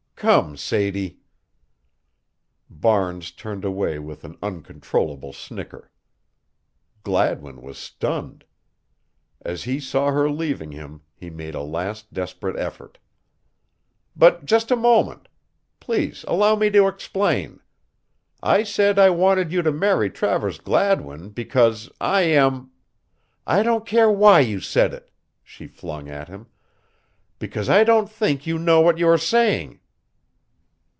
[0.23, 1.17] _Come, Sadie."
[2.69, 5.89] Barnes turned away with an uncontrollable snicker.
[7.01, 8.45] Gladwin was stunned.
[9.41, 12.99] As he saw her leaving him he made a last desperate effort:
[14.15, 15.27] "But just a moment.
[15.79, 17.59] Please allow me to explain.
[18.43, 22.69] I said I wanted you to marry Travers Gladwin, because I am"
[23.47, 25.09] "I don't care why you said it,"
[25.43, 26.45] she flung at him,
[27.39, 29.79] "because I don't think you know what you are saying."